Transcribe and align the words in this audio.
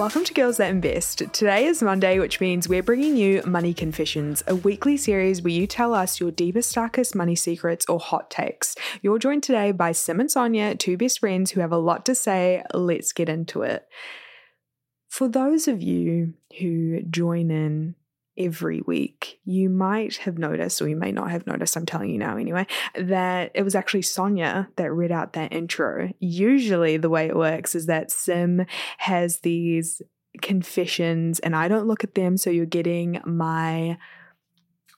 Welcome 0.00 0.24
to 0.24 0.32
Girls 0.32 0.56
That 0.56 0.70
Invest. 0.70 1.18
Today 1.34 1.66
is 1.66 1.82
Monday, 1.82 2.18
which 2.18 2.40
means 2.40 2.66
we're 2.66 2.82
bringing 2.82 3.18
you 3.18 3.42
Money 3.44 3.74
Confessions, 3.74 4.42
a 4.46 4.54
weekly 4.54 4.96
series 4.96 5.42
where 5.42 5.52
you 5.52 5.66
tell 5.66 5.92
us 5.92 6.18
your 6.18 6.30
deepest, 6.30 6.74
darkest 6.74 7.14
money 7.14 7.36
secrets 7.36 7.84
or 7.86 8.00
hot 8.00 8.30
takes. 8.30 8.74
You're 9.02 9.18
joined 9.18 9.42
today 9.42 9.72
by 9.72 9.92
Sim 9.92 10.18
and 10.18 10.30
Sonya, 10.30 10.76
two 10.76 10.96
best 10.96 11.18
friends 11.18 11.50
who 11.50 11.60
have 11.60 11.70
a 11.70 11.76
lot 11.76 12.06
to 12.06 12.14
say. 12.14 12.64
Let's 12.72 13.12
get 13.12 13.28
into 13.28 13.60
it. 13.60 13.86
For 15.10 15.28
those 15.28 15.68
of 15.68 15.82
you 15.82 16.32
who 16.58 17.02
join 17.02 17.50
in 17.50 17.94
every 18.38 18.80
week, 18.86 19.40
you 19.44 19.68
might 19.68 20.16
have 20.18 20.38
noticed, 20.38 20.80
or 20.80 20.88
you 20.88 20.96
may 20.96 21.12
not 21.12 21.30
have 21.30 21.46
noticed, 21.46 21.76
I'm 21.76 21.86
telling 21.86 22.10
you 22.10 22.18
now 22.18 22.36
anyway, 22.36 22.66
that 22.94 23.50
it 23.54 23.62
was 23.62 23.74
actually 23.74 24.02
Sonya 24.02 24.68
that 24.76 24.92
read 24.92 25.12
out 25.12 25.34
that 25.34 25.52
intro. 25.52 26.12
Usually, 26.18 26.96
the 26.96 27.10
way 27.10 27.26
it 27.26 27.36
works 27.36 27.74
is 27.74 27.86
that 27.86 28.10
Sim 28.10 28.66
has 28.98 29.40
these 29.40 30.00
confessions 30.42 31.40
and 31.40 31.56
I 31.56 31.68
don't 31.68 31.88
look 31.88 32.04
at 32.04 32.14
them, 32.14 32.36
so 32.36 32.50
you're 32.50 32.66
getting 32.66 33.20
my 33.24 33.98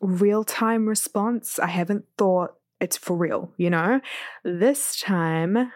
real 0.01 0.45
time 0.45 0.89
response. 0.89 1.59
I 1.59 1.69
haven't 1.69 2.05
thought 2.19 2.55
it's 2.81 2.97
for 2.97 3.17
real, 3.17 3.53
you 3.57 3.71
know? 3.71 4.01
This 4.45 5.01
time, 5.01 5.73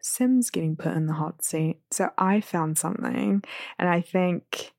Sim's 0.00 0.50
getting 0.50 0.76
put 0.76 0.92
in 0.92 1.06
the 1.06 1.14
hot 1.14 1.42
seat. 1.42 1.78
So 1.90 2.10
I 2.18 2.40
found 2.40 2.76
something, 2.76 3.42
and 3.78 3.88
I 3.88 4.02
think 4.02 4.73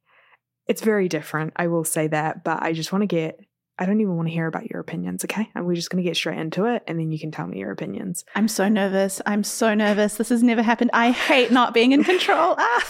it's 0.68 0.82
very 0.82 1.08
different. 1.08 1.54
I 1.56 1.68
will 1.68 1.84
say 1.84 2.08
that, 2.08 2.44
but 2.44 2.62
I 2.64 2.74
just 2.74 2.92
want 2.92 3.04
to 3.04 3.08
get 3.08 3.40
I 3.78 3.86
don't 3.86 4.00
even 4.00 4.16
want 4.16 4.30
to 4.30 4.34
hear 4.34 4.48
about 4.48 4.70
your 4.70 4.80
opinions, 4.80 5.26
okay? 5.26 5.50
And 5.54 5.66
we're 5.66 5.76
just 5.76 5.90
going 5.90 6.02
to 6.02 6.08
get 6.08 6.16
straight 6.16 6.38
into 6.40 6.66
it 6.66 6.84
and 6.88 6.98
then 6.98 7.12
you 7.12 7.20
can 7.20 7.32
tell 7.32 7.46
me 7.46 7.60
your 7.60 7.72
opinions. 7.72 8.24
I'm 8.34 8.48
so 8.48 8.70
nervous. 8.70 9.22
I'm 9.26 9.44
so 9.44 9.74
nervous. 9.74 10.16
This 10.16 10.30
has 10.30 10.42
never 10.42 10.62
happened. 10.62 10.92
I 10.94 11.12
hate 11.12 11.52
not 11.52 11.74
being 11.74 11.92
in 11.92 12.04
control. 12.04 12.56
Ah. 12.68 12.84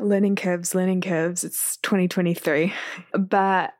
Learning 0.00 0.36
curves, 0.36 0.76
learning 0.76 1.00
curves. 1.00 1.42
It's 1.42 1.76
2023. 1.78 2.72
But 3.14 3.74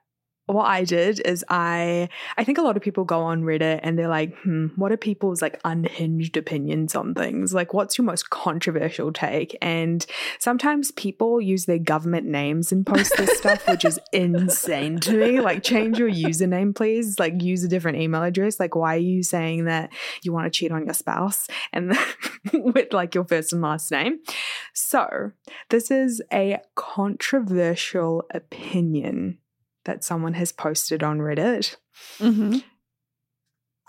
what 0.53 0.65
I 0.65 0.83
did 0.83 1.21
is 1.25 1.45
I 1.49 2.09
I 2.37 2.43
think 2.43 2.57
a 2.57 2.61
lot 2.61 2.75
of 2.75 2.81
people 2.81 3.03
go 3.03 3.21
on 3.21 3.43
Reddit 3.43 3.81
and 3.83 3.97
they're 3.97 4.07
like, 4.07 4.35
hmm, 4.39 4.67
what 4.75 4.91
are 4.91 4.97
people's 4.97 5.41
like 5.41 5.59
unhinged 5.63 6.37
opinions 6.37 6.95
on 6.95 7.13
things? 7.13 7.53
Like 7.53 7.73
what's 7.73 7.97
your 7.97 8.05
most 8.05 8.29
controversial 8.29 9.13
take? 9.13 9.55
And 9.61 10.05
sometimes 10.39 10.91
people 10.91 11.39
use 11.39 11.65
their 11.65 11.77
government 11.77 12.25
names 12.25 12.71
and 12.71 12.85
post 12.85 13.13
this 13.17 13.37
stuff, 13.37 13.67
which 13.67 13.85
is 13.85 13.99
insane 14.13 14.99
to 15.01 15.13
me. 15.13 15.39
Like 15.39 15.63
change 15.63 15.99
your 15.99 16.09
username, 16.09 16.75
please. 16.75 17.19
Like 17.19 17.41
use 17.41 17.63
a 17.63 17.67
different 17.67 17.99
email 17.99 18.23
address. 18.23 18.59
Like 18.59 18.75
why 18.75 18.95
are 18.95 18.99
you 18.99 19.23
saying 19.23 19.65
that 19.65 19.91
you 20.23 20.33
want 20.33 20.51
to 20.51 20.57
cheat 20.57 20.71
on 20.71 20.85
your 20.85 20.93
spouse 20.93 21.47
and 21.71 21.97
with 22.53 22.91
like 22.93 23.13
your 23.13 23.25
first 23.25 23.53
and 23.53 23.61
last 23.61 23.91
name? 23.91 24.19
So 24.73 25.31
this 25.69 25.91
is 25.91 26.21
a 26.33 26.57
controversial 26.75 28.23
opinion 28.33 29.37
that 29.85 30.03
someone 30.03 30.33
has 30.33 30.51
posted 30.51 31.03
on 31.03 31.19
Reddit. 31.19 31.75
Mm-hmm 32.19 32.59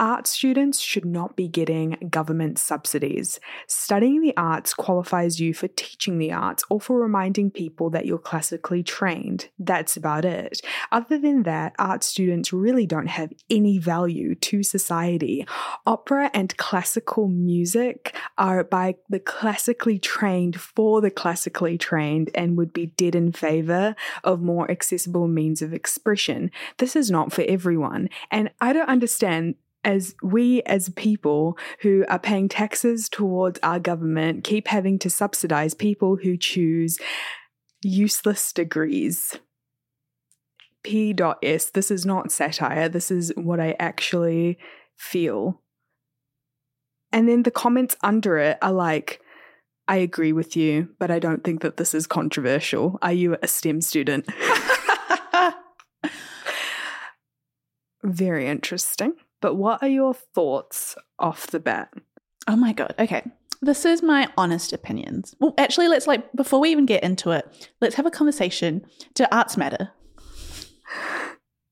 art 0.00 0.26
students 0.26 0.80
should 0.80 1.04
not 1.04 1.36
be 1.36 1.46
getting 1.46 2.08
government 2.10 2.58
subsidies. 2.58 3.38
Studying 3.68 4.22
the 4.22 4.36
arts 4.36 4.72
qualifies 4.72 5.38
you 5.38 5.52
for 5.52 5.68
teaching 5.68 6.18
the 6.18 6.32
arts 6.32 6.64
or 6.70 6.80
for 6.80 6.98
reminding 6.98 7.50
people 7.50 7.90
that 7.90 8.06
you're 8.06 8.18
classically 8.18 8.82
trained. 8.82 9.50
That's 9.58 9.96
about 9.96 10.24
it. 10.24 10.62
Other 10.90 11.18
than 11.18 11.42
that, 11.42 11.74
art 11.78 12.02
students 12.02 12.52
really 12.52 12.86
don't 12.86 13.08
have 13.08 13.30
any 13.50 13.78
value 13.78 14.34
to 14.36 14.62
society. 14.62 15.46
Opera 15.86 16.30
and 16.32 16.56
classical 16.56 17.28
music 17.28 18.16
are 18.38 18.64
by 18.64 18.96
the 19.10 19.20
classically 19.20 19.98
trained 19.98 20.58
for 20.58 21.02
the 21.02 21.10
classically 21.10 21.76
trained 21.76 22.30
and 22.34 22.56
would 22.56 22.72
be 22.72 22.86
dead 22.86 23.14
in 23.14 23.32
favor 23.32 23.94
of 24.24 24.40
more 24.40 24.70
accessible 24.70 25.28
means 25.28 25.60
of 25.60 25.74
expression. 25.74 26.50
This 26.78 26.96
is 26.96 27.10
not 27.10 27.32
for 27.32 27.42
everyone. 27.42 28.08
And 28.30 28.50
I 28.62 28.72
don't 28.72 28.88
understand 28.88 29.56
as 29.84 30.14
we 30.22 30.62
as 30.62 30.90
people 30.90 31.56
who 31.80 32.04
are 32.08 32.18
paying 32.18 32.48
taxes 32.48 33.08
towards 33.08 33.58
our 33.62 33.78
government 33.78 34.44
keep 34.44 34.68
having 34.68 34.98
to 34.98 35.08
subsidize 35.08 35.74
people 35.74 36.16
who 36.16 36.36
choose 36.36 36.98
useless 37.82 38.52
degrees. 38.52 39.38
P.S. 40.82 41.70
This 41.70 41.90
is 41.90 42.06
not 42.06 42.32
satire. 42.32 42.88
This 42.88 43.10
is 43.10 43.32
what 43.36 43.60
I 43.60 43.76
actually 43.78 44.58
feel. 44.96 45.60
And 47.12 47.28
then 47.28 47.42
the 47.42 47.50
comments 47.50 47.96
under 48.02 48.38
it 48.38 48.58
are 48.62 48.72
like, 48.72 49.20
I 49.88 49.96
agree 49.96 50.32
with 50.32 50.56
you, 50.56 50.90
but 50.98 51.10
I 51.10 51.18
don't 51.18 51.42
think 51.42 51.62
that 51.62 51.76
this 51.76 51.92
is 51.94 52.06
controversial. 52.06 52.98
Are 53.02 53.12
you 53.12 53.36
a 53.42 53.48
STEM 53.48 53.80
student? 53.80 54.26
Very 58.02 58.46
interesting. 58.46 59.14
But 59.40 59.54
what 59.54 59.82
are 59.82 59.88
your 59.88 60.14
thoughts 60.14 60.96
off 61.18 61.46
the 61.48 61.60
bat? 61.60 61.92
Oh 62.46 62.56
my 62.56 62.72
God. 62.72 62.94
Okay. 62.98 63.22
This 63.62 63.84
is 63.84 64.02
my 64.02 64.28
honest 64.38 64.72
opinions. 64.72 65.34
Well, 65.38 65.54
actually, 65.58 65.88
let's 65.88 66.06
like, 66.06 66.32
before 66.32 66.60
we 66.60 66.70
even 66.70 66.86
get 66.86 67.02
into 67.02 67.30
it, 67.30 67.70
let's 67.80 67.96
have 67.96 68.06
a 68.06 68.10
conversation. 68.10 68.86
Do 69.14 69.26
arts 69.30 69.56
matter? 69.56 69.90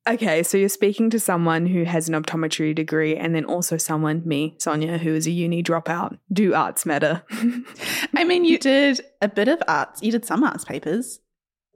Okay, 0.06 0.42
so 0.42 0.56
you're 0.56 0.70
speaking 0.70 1.10
to 1.10 1.20
someone 1.20 1.66
who 1.66 1.84
has 1.84 2.08
an 2.08 2.14
optometry 2.14 2.74
degree 2.74 3.14
and 3.16 3.34
then 3.34 3.44
also 3.44 3.76
someone, 3.76 4.22
me, 4.24 4.54
Sonya, 4.58 4.98
who 4.98 5.14
is 5.14 5.26
a 5.26 5.30
uni 5.30 5.62
dropout. 5.62 6.18
Do 6.32 6.54
arts 6.54 6.86
matter? 6.86 7.22
I 8.16 8.24
mean, 8.24 8.46
you 8.46 8.58
did 8.58 9.00
a 9.20 9.28
bit 9.28 9.48
of 9.48 9.62
arts, 9.68 10.02
you 10.02 10.10
did 10.10 10.24
some 10.24 10.44
arts 10.44 10.64
papers 10.64 11.20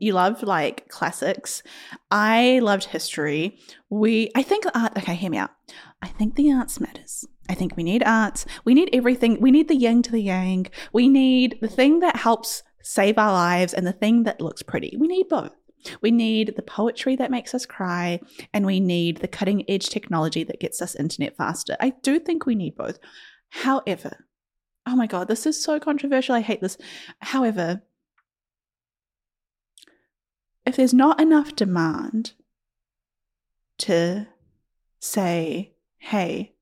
you 0.03 0.13
loved 0.13 0.43
like 0.43 0.89
classics. 0.89 1.63
I 2.11 2.59
loved 2.59 2.85
history. 2.85 3.59
We, 3.89 4.31
I 4.35 4.43
think 4.43 4.65
art, 4.75 4.97
okay, 4.99 5.15
hear 5.15 5.31
me 5.31 5.39
out. 5.39 5.51
I 6.03 6.09
think 6.09 6.35
the 6.35 6.53
arts 6.53 6.81
matters. 6.81 7.25
I 7.49 7.55
think 7.55 7.77
we 7.77 7.85
need 7.85 8.03
arts. 8.05 8.45
We 8.65 8.75
need 8.75 8.91
everything. 8.93 9.41
We 9.41 9.53
need 9.53 9.69
the 9.69 9.77
yin 9.77 10.03
to 10.03 10.11
the 10.11 10.21
yang. 10.21 10.67
We 10.93 11.09
need 11.09 11.59
the 11.61 11.69
thing 11.69 12.01
that 12.01 12.17
helps 12.17 12.65
save 12.83 13.17
our 13.17 13.33
lives 13.33 13.73
and 13.73 13.87
the 13.87 13.93
thing 13.93 14.25
that 14.25 14.41
looks 14.41 14.63
pretty. 14.63 14.97
We 14.99 15.07
need 15.07 15.29
both. 15.29 15.55
We 16.01 16.11
need 16.11 16.55
the 16.57 16.63
poetry 16.63 17.17
that 17.17 17.31
makes 17.31 17.55
us 17.55 17.67
cry, 17.67 18.21
and 18.55 18.65
we 18.65 18.79
need 18.79 19.17
the 19.19 19.29
cutting 19.29 19.69
edge 19.69 19.89
technology 19.89 20.45
that 20.45 20.61
gets 20.61 20.81
us 20.81 20.95
internet 20.95 21.37
faster. 21.37 21.77
I 21.81 21.91
do 22.03 22.21
think 22.21 22.47
we 22.47 22.55
need 22.55 22.77
both. 22.77 22.99
However, 23.51 24.27
oh 24.87 24.95
my 24.95 25.07
God, 25.07 25.27
this 25.27 25.45
is 25.45 25.63
so 25.63 25.81
controversial. 25.81 26.37
I 26.37 26.41
hate 26.41 26.61
this. 26.61 26.79
However, 27.21 27.83
if 30.65 30.77
there's 30.77 30.95
not 30.95 31.21
enough 31.21 31.57
demand 31.57 32.33
to 33.79 34.29
say, 35.01 35.75
hey, 35.99 36.55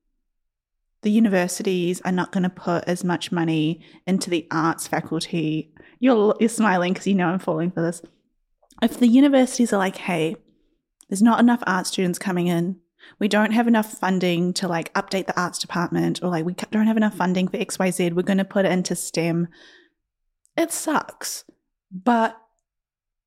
the 1.01 1.11
universities 1.11 2.01
are 2.01 2.11
not 2.11 2.31
going 2.31 2.43
to 2.43 2.49
put 2.49 2.83
as 2.85 3.03
much 3.03 3.31
money 3.31 3.81
into 4.05 4.29
the 4.29 4.47
arts 4.51 4.87
faculty. 4.87 5.73
You're, 5.99 6.35
you're 6.39 6.49
smiling 6.49 6.93
because 6.93 7.07
you 7.07 7.15
know 7.15 7.27
I'm 7.27 7.39
falling 7.39 7.71
for 7.71 7.81
this. 7.81 8.01
If 8.81 8.99
the 8.99 9.07
universities 9.07 9.73
are 9.73 9.77
like, 9.77 9.97
hey, 9.97 10.35
there's 11.09 11.21
not 11.21 11.39
enough 11.39 11.63
art 11.67 11.87
students 11.87 12.17
coming 12.19 12.47
in, 12.47 12.77
we 13.19 13.27
don't 13.27 13.51
have 13.51 13.67
enough 13.67 13.91
funding 13.91 14.53
to 14.53 14.67
like 14.67 14.93
update 14.93 15.27
the 15.27 15.39
arts 15.39 15.59
department, 15.59 16.21
or 16.23 16.29
like 16.29 16.45
we 16.45 16.53
don't 16.53 16.87
have 16.87 16.97
enough 16.97 17.15
funding 17.15 17.47
for 17.47 17.57
XYZ, 17.57 18.13
we're 18.13 18.21
going 18.21 18.37
to 18.37 18.45
put 18.45 18.65
it 18.65 18.71
into 18.71 18.95
STEM. 18.95 19.47
It 20.55 20.71
sucks, 20.71 21.43
but 21.91 22.39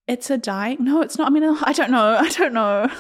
it's 0.07 0.31
a 0.31 0.39
dying. 0.39 0.79
No, 0.81 1.01
it's 1.03 1.19
not. 1.19 1.29
I 1.29 1.31
mean, 1.31 1.45
I 1.63 1.73
don't 1.73 1.91
know. 1.91 2.17
I 2.17 2.29
don't 2.29 2.55
know. 2.55 2.91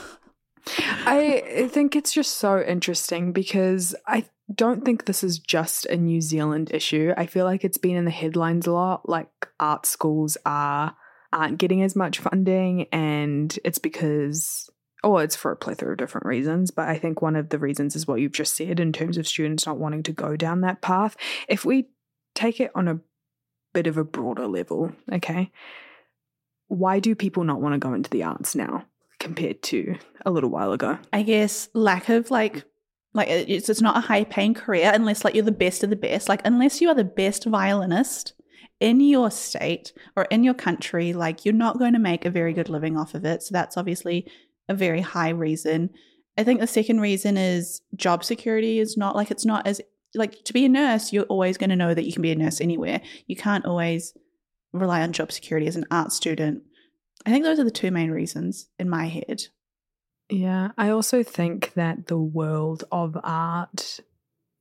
I 1.06 1.68
think 1.70 1.94
it's 1.94 2.12
just 2.12 2.38
so 2.38 2.62
interesting 2.62 3.32
because 3.32 3.94
I 4.06 4.24
don't 4.54 4.84
think 4.84 5.04
this 5.04 5.22
is 5.22 5.38
just 5.38 5.86
a 5.86 5.96
New 5.96 6.20
Zealand 6.20 6.70
issue. 6.72 7.12
I 7.16 7.26
feel 7.26 7.44
like 7.44 7.64
it's 7.64 7.78
been 7.78 7.96
in 7.96 8.04
the 8.04 8.10
headlines 8.10 8.66
a 8.66 8.72
lot. 8.72 9.08
Like 9.08 9.28
art 9.60 9.86
schools 9.86 10.36
are 10.46 10.96
aren't 11.32 11.58
getting 11.58 11.82
as 11.82 11.96
much 11.96 12.18
funding, 12.18 12.86
and 12.92 13.58
it's 13.64 13.78
because 13.78 14.70
oh, 15.02 15.18
it's 15.18 15.36
for 15.36 15.50
a 15.50 15.56
plethora 15.56 15.92
of 15.92 15.98
different 15.98 16.26
reasons. 16.26 16.70
But 16.70 16.88
I 16.88 16.98
think 16.98 17.20
one 17.20 17.36
of 17.36 17.50
the 17.50 17.58
reasons 17.58 17.94
is 17.94 18.06
what 18.06 18.20
you've 18.20 18.32
just 18.32 18.56
said 18.56 18.80
in 18.80 18.92
terms 18.92 19.18
of 19.18 19.28
students 19.28 19.66
not 19.66 19.78
wanting 19.78 20.02
to 20.04 20.12
go 20.12 20.34
down 20.34 20.62
that 20.62 20.80
path. 20.80 21.14
If 21.46 21.64
we 21.64 21.88
take 22.34 22.58
it 22.58 22.70
on 22.74 22.88
a 22.88 23.00
bit 23.74 23.86
of 23.86 23.98
a 23.98 24.04
broader 24.04 24.46
level, 24.46 24.92
okay, 25.12 25.52
why 26.68 26.98
do 26.98 27.14
people 27.14 27.44
not 27.44 27.60
want 27.60 27.74
to 27.74 27.78
go 27.78 27.94
into 27.94 28.10
the 28.10 28.22
arts 28.22 28.54
now? 28.54 28.84
compared 29.24 29.62
to 29.62 29.96
a 30.26 30.30
little 30.30 30.50
while 30.50 30.72
ago? 30.72 30.98
I 31.12 31.22
guess 31.22 31.68
lack 31.74 32.08
of 32.08 32.30
like 32.30 32.64
like 33.14 33.28
it's 33.28 33.68
it's 33.68 33.80
not 33.80 33.96
a 33.96 34.00
high 34.00 34.24
paying 34.24 34.54
career 34.54 34.92
unless 34.94 35.24
like 35.24 35.34
you're 35.34 35.44
the 35.44 35.52
best 35.52 35.82
of 35.82 35.90
the 35.90 35.96
best. 35.96 36.28
Like 36.28 36.42
unless 36.44 36.80
you 36.80 36.88
are 36.88 36.94
the 36.94 37.04
best 37.04 37.44
violinist 37.46 38.34
in 38.80 39.00
your 39.00 39.30
state 39.30 39.92
or 40.14 40.24
in 40.24 40.44
your 40.44 40.54
country, 40.54 41.12
like 41.12 41.44
you're 41.44 41.54
not 41.54 41.78
going 41.78 41.94
to 41.94 41.98
make 41.98 42.24
a 42.24 42.30
very 42.30 42.52
good 42.52 42.68
living 42.68 42.96
off 42.96 43.14
of 43.14 43.24
it. 43.24 43.42
So 43.42 43.52
that's 43.52 43.76
obviously 43.76 44.30
a 44.68 44.74
very 44.74 45.00
high 45.00 45.30
reason. 45.30 45.90
I 46.36 46.44
think 46.44 46.60
the 46.60 46.66
second 46.66 47.00
reason 47.00 47.36
is 47.36 47.80
job 47.96 48.24
security 48.24 48.78
is 48.78 48.96
not 48.96 49.16
like 49.16 49.30
it's 49.30 49.46
not 49.46 49.66
as 49.66 49.80
like 50.14 50.44
to 50.44 50.52
be 50.52 50.66
a 50.66 50.68
nurse, 50.68 51.12
you're 51.12 51.24
always 51.24 51.56
going 51.56 51.70
to 51.70 51.76
know 51.76 51.94
that 51.94 52.04
you 52.04 52.12
can 52.12 52.22
be 52.22 52.30
a 52.30 52.36
nurse 52.36 52.60
anywhere. 52.60 53.00
You 53.26 53.36
can't 53.36 53.64
always 53.64 54.12
rely 54.74 55.02
on 55.02 55.12
job 55.12 55.32
security 55.32 55.66
as 55.66 55.76
an 55.76 55.86
art 55.90 56.12
student. 56.12 56.62
I 57.24 57.30
think 57.30 57.44
those 57.44 57.58
are 57.58 57.64
the 57.64 57.70
two 57.70 57.90
main 57.90 58.10
reasons 58.10 58.68
in 58.78 58.90
my 58.90 59.06
head. 59.06 59.44
Yeah, 60.28 60.70
I 60.76 60.90
also 60.90 61.22
think 61.22 61.72
that 61.74 62.06
the 62.06 62.18
world 62.18 62.84
of 62.90 63.16
art 63.22 64.00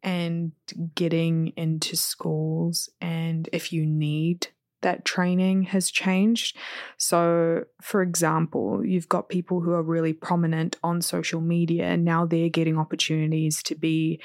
and 0.02 0.52
getting 0.96 1.54
into 1.56 1.96
schools, 1.96 2.90
and 3.02 3.50
if 3.54 3.72
you 3.72 3.86
need 3.86 4.48
that 4.82 5.06
training 5.06 5.64
has 5.64 5.90
changed. 5.90 6.58
So, 6.98 7.64
for 7.82 8.02
example, 8.02 8.86
you've 8.86 9.10
got 9.10 9.30
people 9.30 9.62
who 9.62 9.72
are 9.72 9.82
really 9.82 10.14
prominent 10.14 10.78
on 10.84 11.02
social 11.02 11.42
media, 11.42 11.86
and 11.86 12.06
now 12.06 12.26
they're 12.26 12.50
getting 12.50 12.78
opportunities 12.78 13.64
to 13.64 13.76
be 13.76 14.22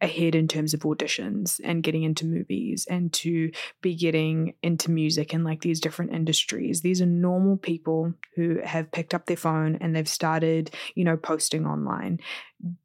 ahead 0.00 0.34
in 0.34 0.46
terms 0.46 0.74
of 0.74 0.80
auditions 0.80 1.60
and 1.64 1.82
getting 1.82 2.02
into 2.02 2.26
movies 2.26 2.86
and 2.90 3.12
to 3.12 3.50
be 3.80 3.94
getting 3.94 4.54
into 4.62 4.90
music 4.90 5.32
and 5.32 5.42
like 5.44 5.62
these 5.62 5.80
different 5.80 6.12
industries. 6.12 6.82
These 6.82 7.00
are 7.00 7.06
normal 7.06 7.56
people 7.56 8.12
who 8.34 8.60
have 8.62 8.92
picked 8.92 9.14
up 9.14 9.26
their 9.26 9.36
phone 9.36 9.76
and 9.80 9.96
they've 9.96 10.08
started, 10.08 10.70
you 10.94 11.04
know, 11.04 11.16
posting 11.16 11.66
online. 11.66 12.20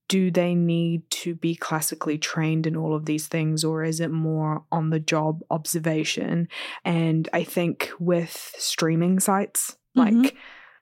Do 0.07 0.31
they 0.31 0.55
need 0.55 1.09
to 1.11 1.35
be 1.35 1.55
classically 1.55 2.17
trained 2.17 2.67
in 2.67 2.75
all 2.75 2.95
of 2.95 3.05
these 3.05 3.27
things, 3.27 3.63
or 3.63 3.83
is 3.83 4.01
it 4.01 4.11
more 4.11 4.63
on 4.71 4.89
the 4.89 4.99
job 4.99 5.41
observation? 5.49 6.49
And 6.83 7.29
I 7.31 7.43
think 7.43 7.91
with 7.99 8.53
streaming 8.57 9.19
sites, 9.19 9.77
mm-hmm. 9.97 10.21
like 10.21 10.35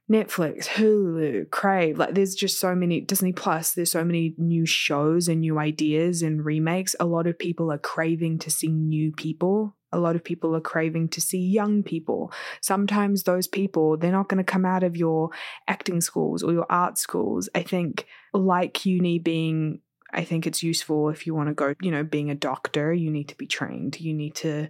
Netflix, 0.10 0.66
Hulu, 0.68 1.52
Crave, 1.52 2.00
like 2.00 2.16
there's 2.16 2.34
just 2.34 2.60
so 2.60 2.74
many 2.74 3.00
Disney 3.00 3.32
Plus, 3.32 3.74
there's 3.74 3.92
so 3.92 4.04
many 4.04 4.34
new 4.38 4.66
shows 4.66 5.28
and 5.28 5.42
new 5.42 5.60
ideas 5.60 6.24
and 6.24 6.44
remakes. 6.44 6.96
A 7.00 7.06
lot 7.06 7.28
of 7.28 7.38
people 7.38 7.72
are 7.72 7.78
craving 7.78 8.40
to 8.40 8.50
see 8.50 8.70
new 8.70 9.12
people. 9.12 9.76
A 9.92 10.00
lot 10.00 10.16
of 10.16 10.24
people 10.24 10.56
are 10.56 10.62
craving 10.62 11.10
to 11.10 11.22
see 11.22 11.40
young 11.40 11.84
people. 11.84 12.32
Sometimes 12.62 13.24
those 13.24 13.48
people, 13.48 13.98
they're 13.98 14.12
not 14.12 14.30
going 14.30 14.44
to 14.44 14.44
come 14.44 14.66
out 14.66 14.84
of 14.84 14.98
your 14.98 15.30
acting 15.68 16.02
schools 16.02 16.44
or 16.44 16.54
your 16.54 16.68
art 16.70 16.98
schools. 16.98 17.50
I 17.54 17.64
think 17.64 18.06
like 18.34 18.86
uni 18.86 19.20
being 19.20 19.82
I 20.12 20.24
think 20.24 20.48
it's 20.48 20.64
useful 20.64 21.10
if 21.10 21.28
you 21.28 21.36
want 21.36 21.50
to 21.50 21.54
go, 21.54 21.76
you 21.82 21.92
know, 21.92 22.04
being 22.04 22.32
a 22.32 22.36
doctor, 22.36 22.92
you 22.92 23.12
need 23.12 23.28
to 23.30 23.38
be 23.38 23.46
trained. 23.46 24.00
You 24.00 24.14
need 24.14 24.36
to, 24.36 24.70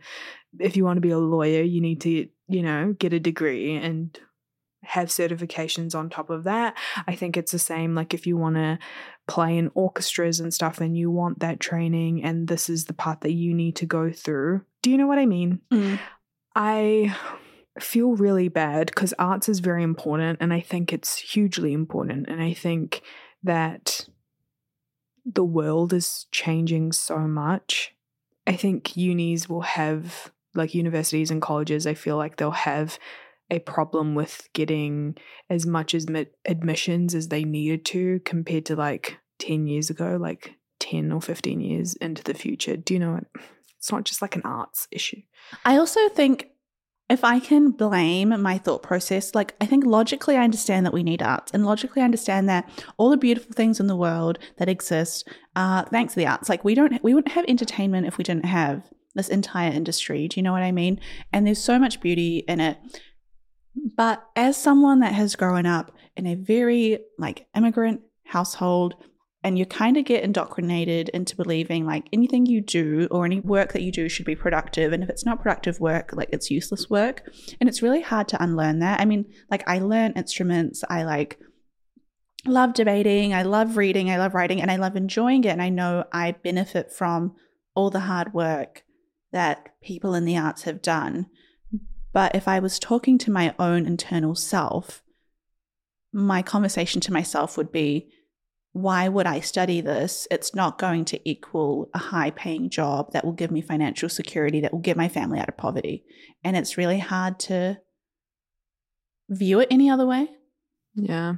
if 0.59 0.75
you 0.75 0.83
want 0.83 0.97
to 0.97 1.01
be 1.01 1.11
a 1.11 1.17
lawyer, 1.17 1.61
you 1.61 1.79
need 1.79 2.01
to, 2.01 2.27
you 2.49 2.61
know, 2.61 2.93
get 2.99 3.13
a 3.13 3.19
degree 3.19 3.75
and 3.75 4.19
have 4.83 5.09
certifications 5.09 5.93
on 5.93 6.09
top 6.09 6.29
of 6.29 6.45
that. 6.45 6.77
I 7.07 7.15
think 7.15 7.35
it's 7.35 7.51
the 7.51 7.59
same 7.59 7.95
like 7.95 8.13
if 8.13 8.25
you 8.25 8.37
want 8.37 8.55
to 8.55 8.79
play 9.27 9.57
in 9.57 9.71
orchestras 9.73 10.39
and 10.39 10.53
stuff 10.53 10.79
and 10.81 10.97
you 10.97 11.11
want 11.11 11.39
that 11.39 11.59
training 11.59 12.23
and 12.23 12.47
this 12.47 12.69
is 12.69 12.85
the 12.85 12.93
part 12.93 13.21
that 13.21 13.33
you 13.33 13.53
need 13.53 13.75
to 13.77 13.85
go 13.85 14.11
through. 14.11 14.61
Do 14.81 14.89
you 14.89 14.97
know 14.97 15.07
what 15.07 15.19
I 15.19 15.25
mean? 15.25 15.59
Mm. 15.71 15.99
I 16.55 17.15
feel 17.79 18.15
really 18.15 18.47
bad 18.47 18.87
because 18.87 19.13
arts 19.19 19.49
is 19.49 19.59
very 19.59 19.83
important 19.83 20.39
and 20.41 20.53
I 20.53 20.61
think 20.61 20.91
it's 20.91 21.17
hugely 21.17 21.73
important 21.73 22.27
and 22.27 22.41
I 22.41 22.53
think 22.53 23.01
that 23.43 24.07
the 25.25 25.43
world 25.43 25.93
is 25.93 26.25
changing 26.31 26.91
so 26.93 27.19
much. 27.19 27.93
I 28.47 28.55
think 28.55 28.97
unis 28.97 29.47
will 29.47 29.61
have 29.61 30.31
like 30.55 30.73
universities 30.73 31.29
and 31.29 31.41
colleges 31.41 31.85
I 31.85 31.93
feel 31.93 32.17
like 32.17 32.37
they'll 32.37 32.51
have 32.51 32.97
a 33.51 33.59
problem 33.59 34.15
with 34.15 34.47
getting 34.53 35.15
as 35.49 35.65
much 35.65 35.93
as 35.95 36.05
admissions 36.45 37.15
as 37.15 37.29
they 37.29 37.43
needed 37.43 37.85
to 37.85 38.19
compared 38.25 38.65
to 38.65 38.75
like 38.75 39.17
10 39.39 39.67
years 39.67 39.89
ago, 39.89 40.17
like 40.19 40.55
10 40.79 41.11
or 41.11 41.21
15 41.21 41.61
years 41.61 41.95
into 41.95 42.23
the 42.23 42.33
future. 42.33 42.77
Do 42.77 42.93
you 42.93 42.99
know? 42.99 43.19
It's 43.77 43.91
not 43.91 44.03
just 44.03 44.21
like 44.21 44.35
an 44.35 44.41
arts 44.43 44.87
issue. 44.91 45.21
I 45.65 45.77
also 45.77 46.09
think 46.09 46.49
if 47.09 47.23
I 47.23 47.39
can 47.39 47.71
blame 47.71 48.39
my 48.41 48.57
thought 48.59 48.83
process, 48.83 49.33
like 49.33 49.55
I 49.59 49.65
think 49.65 49.85
logically 49.85 50.35
I 50.35 50.43
understand 50.43 50.85
that 50.85 50.93
we 50.93 51.01
need 51.01 51.23
arts, 51.23 51.51
and 51.53 51.65
logically 51.65 52.01
I 52.01 52.05
understand 52.05 52.47
that 52.49 52.69
all 52.97 53.09
the 53.09 53.17
beautiful 53.17 53.53
things 53.53 53.79
in 53.79 53.87
the 53.87 53.95
world 53.95 54.37
that 54.57 54.69
exist 54.69 55.27
are 55.55 55.85
thanks 55.87 56.13
to 56.13 56.19
the 56.19 56.27
arts. 56.27 56.49
Like 56.49 56.63
we 56.63 56.75
don't, 56.75 57.03
we 57.03 57.13
wouldn't 57.13 57.33
have 57.33 57.45
entertainment 57.47 58.05
if 58.05 58.17
we 58.17 58.23
didn't 58.23 58.45
have 58.45 58.83
this 59.15 59.29
entire 59.29 59.71
industry. 59.71 60.27
Do 60.27 60.39
you 60.39 60.43
know 60.43 60.51
what 60.51 60.61
I 60.61 60.71
mean? 60.71 60.99
And 61.33 61.47
there's 61.47 61.61
so 61.63 61.79
much 61.79 61.99
beauty 61.99 62.43
in 62.47 62.59
it. 62.59 62.77
But 63.99 64.25
as 64.33 64.55
someone 64.55 65.01
that 65.01 65.11
has 65.11 65.35
grown 65.35 65.65
up 65.65 65.91
in 66.15 66.25
a 66.25 66.35
very 66.35 66.99
like 67.17 67.47
immigrant 67.53 67.99
household, 68.27 68.95
and 69.43 69.59
you 69.59 69.65
kind 69.65 69.97
of 69.97 70.05
get 70.05 70.23
indoctrinated 70.23 71.09
into 71.09 71.35
believing 71.35 71.85
like 71.85 72.07
anything 72.13 72.45
you 72.45 72.61
do 72.61 73.09
or 73.11 73.25
any 73.25 73.41
work 73.41 73.73
that 73.73 73.81
you 73.81 73.91
do 73.91 74.07
should 74.07 74.25
be 74.25 74.37
productive. 74.37 74.93
And 74.93 75.03
if 75.03 75.09
it's 75.09 75.25
not 75.25 75.41
productive 75.41 75.81
work, 75.81 76.11
like 76.13 76.29
it's 76.31 76.49
useless 76.49 76.89
work. 76.89 77.29
And 77.59 77.67
it's 77.67 77.81
really 77.81 77.99
hard 77.99 78.29
to 78.29 78.41
unlearn 78.41 78.79
that. 78.79 79.01
I 79.01 79.05
mean, 79.05 79.25
like 79.51 79.67
I 79.67 79.79
learn 79.79 80.13
instruments, 80.13 80.81
I 80.89 81.03
like 81.03 81.37
love 82.45 82.73
debating, 82.73 83.33
I 83.33 83.43
love 83.43 83.75
reading, 83.75 84.09
I 84.09 84.17
love 84.17 84.33
writing, 84.33 84.61
and 84.61 84.71
I 84.71 84.77
love 84.77 84.95
enjoying 84.95 85.43
it. 85.43 85.49
And 85.49 85.61
I 85.61 85.67
know 85.67 86.05
I 86.13 86.31
benefit 86.41 86.93
from 86.93 87.35
all 87.75 87.89
the 87.89 87.99
hard 87.99 88.33
work 88.33 88.83
that 89.33 89.73
people 89.81 90.13
in 90.13 90.23
the 90.23 90.37
arts 90.37 90.63
have 90.63 90.81
done. 90.81 91.25
But 92.11 92.35
if 92.35 92.47
I 92.47 92.59
was 92.59 92.79
talking 92.79 93.17
to 93.19 93.31
my 93.31 93.53
own 93.59 93.85
internal 93.85 94.35
self, 94.35 95.03
my 96.11 96.41
conversation 96.41 97.01
to 97.01 97.13
myself 97.13 97.57
would 97.57 97.71
be, 97.71 98.09
why 98.71 99.07
would 99.07 99.25
I 99.25 99.39
study 99.39 99.81
this? 99.81 100.27
It's 100.29 100.53
not 100.53 100.77
going 100.77 101.05
to 101.05 101.29
equal 101.29 101.89
a 101.93 101.99
high 101.99 102.31
paying 102.31 102.69
job 102.69 103.11
that 103.13 103.25
will 103.25 103.33
give 103.33 103.51
me 103.51 103.61
financial 103.61 104.09
security, 104.09 104.61
that 104.61 104.71
will 104.71 104.79
get 104.79 104.97
my 104.97 105.09
family 105.09 105.39
out 105.39 105.49
of 105.49 105.57
poverty. 105.57 106.03
And 106.43 106.55
it's 106.55 106.77
really 106.77 106.99
hard 106.99 107.39
to 107.41 107.79
view 109.29 109.59
it 109.59 109.67
any 109.71 109.89
other 109.89 110.05
way. 110.05 110.29
Yeah. 110.95 111.35